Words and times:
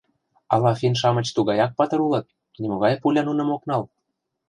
Ала 0.53 0.71
финн-шамыч 0.79 1.27
тугаяк 1.35 1.71
патыр 1.79 1.99
улыт— 2.07 2.27
нимогай 2.61 2.93
пуля 3.01 3.21
нуным 3.25 3.49
ок 3.55 3.61
нал?» 3.69 3.83